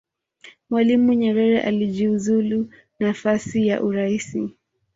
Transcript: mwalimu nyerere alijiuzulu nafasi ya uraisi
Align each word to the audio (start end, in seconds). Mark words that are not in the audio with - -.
mwalimu 0.69 1.13
nyerere 1.13 1.61
alijiuzulu 1.61 2.69
nafasi 2.99 3.67
ya 3.67 3.83
uraisi 3.83 4.53